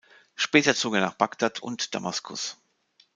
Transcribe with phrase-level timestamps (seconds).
[0.33, 2.57] Später zog er nach Bagdad und Damaskus.